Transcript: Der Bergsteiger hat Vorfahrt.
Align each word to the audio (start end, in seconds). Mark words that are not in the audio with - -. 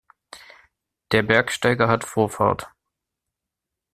Der 1.11 1.21
Bergsteiger 1.21 1.87
hat 1.87 2.03
Vorfahrt. 2.03 2.69